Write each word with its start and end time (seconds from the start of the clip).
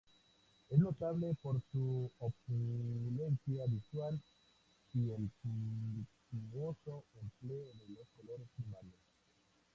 Es 0.71 0.79
notable 0.79 1.35
por 1.43 1.61
su 1.71 2.09
opulencia 2.17 3.65
visual 3.67 4.19
y 4.95 5.11
el 5.11 5.29
suntuoso 5.43 7.03
empleo 7.21 7.67
de 7.75 7.89
los 7.93 8.07
colores 8.17 8.47
primarios. 8.55 8.99